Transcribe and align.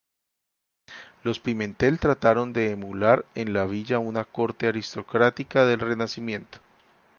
Los 1.23 1.39
Pimentel 1.39 1.99
trataron 1.99 2.53
de 2.53 2.71
emular 2.71 3.23
en 3.35 3.53
la 3.53 3.65
villa 3.67 3.99
una 3.99 4.25
corte 4.25 4.65
aristocrática 4.67 5.63
del 5.67 5.79
Renacimiento. 5.79 6.57